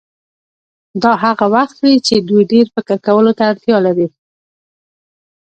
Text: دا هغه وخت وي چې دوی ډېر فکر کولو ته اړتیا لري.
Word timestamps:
دا 1.03 1.11
هغه 1.23 1.45
وخت 1.55 1.75
وي 1.83 1.95
چې 2.07 2.15
دوی 2.27 2.43
ډېر 2.51 2.65
فکر 2.75 2.97
کولو 3.07 3.31
ته 3.37 3.43
اړتیا 3.51 3.77
لري. 3.85 4.07